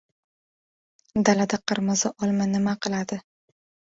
[1.27, 3.21] Dalada qirmizi olma nima qiladi?